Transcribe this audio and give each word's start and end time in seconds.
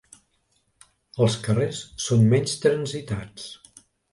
Els 1.25 1.35
carrers 1.49 1.83
són 2.07 2.27
menys 2.35 2.59
transitats. 2.65 3.49